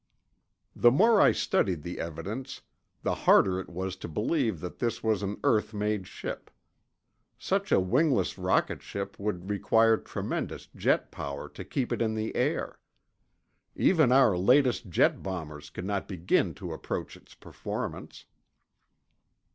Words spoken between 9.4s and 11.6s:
require tremendous jet power